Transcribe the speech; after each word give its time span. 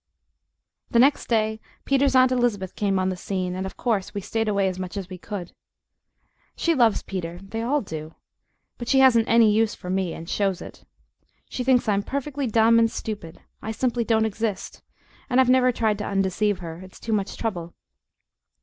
The 0.89 0.97
next 0.97 1.27
day 1.27 1.59
Peter's 1.85 2.15
Aunt 2.15 2.31
Elizabeth 2.31 2.75
came 2.75 2.97
on 2.97 3.09
the 3.09 3.15
scene, 3.15 3.53
and 3.55 3.67
of 3.67 3.77
course 3.77 4.15
we 4.15 4.19
stayed 4.21 4.47
away 4.47 4.67
as 4.67 4.79
much 4.79 4.97
as 4.97 5.09
we 5.09 5.19
could. 5.19 5.53
She 6.55 6.73
loves 6.73 7.03
Peter 7.03 7.37
they 7.43 7.61
all 7.61 7.81
do 7.81 8.15
but 8.79 8.87
she 8.87 8.97
hasn't 8.97 9.27
any 9.29 9.51
use 9.53 9.75
for 9.75 9.91
me, 9.91 10.13
and 10.15 10.27
shows 10.27 10.59
it. 10.59 10.85
She 11.49 11.63
thinks 11.63 11.87
I'm 11.87 12.01
perfectly 12.01 12.47
dumb 12.47 12.79
and 12.79 12.89
stupid. 12.89 13.41
I 13.61 13.71
simply 13.71 14.03
don't 14.03 14.25
exist, 14.25 14.81
and 15.29 15.39
I've 15.39 15.51
never 15.51 15.71
tried 15.71 15.99
to 15.99 16.05
undeceive 16.07 16.57
her 16.61 16.79
it's 16.79 16.99
too 16.99 17.13
much 17.13 17.37
trouble. 17.37 17.75